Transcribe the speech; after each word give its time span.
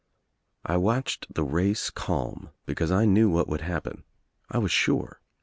I 0.65 0.77
watched 0.77 1.31
the 1.31 1.43
race 1.43 1.91
calm 1.91 2.49
because 2.65 2.89
I 2.89 3.05
knew 3.05 3.29
what 3.29 3.47
would 3.47 3.61
happen. 3.61 4.03
I 4.49 4.57
was 4.57 4.71
sure. 4.71 5.21